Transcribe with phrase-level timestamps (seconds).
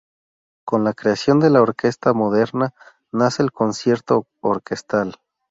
[0.65, 2.73] Con la creación de la orquesta moderna
[3.11, 5.17] nace el concierto orquestal.